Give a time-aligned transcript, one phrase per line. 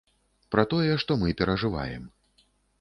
[0.55, 2.11] Пра тое, што мы перажываем.